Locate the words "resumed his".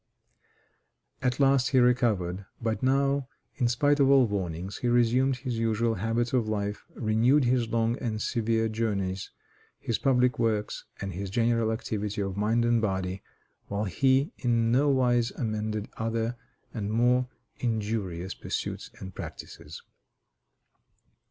4.87-5.59